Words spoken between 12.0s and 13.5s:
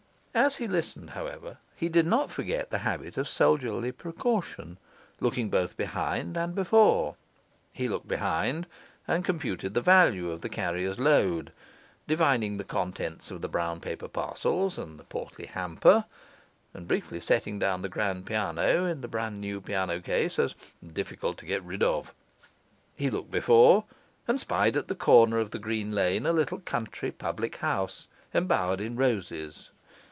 divining the contents of the